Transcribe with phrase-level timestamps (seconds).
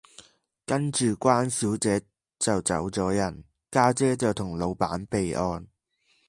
[0.65, 2.01] 跟住關小姐
[2.39, 5.67] 就走左人，家姐就同老闆備案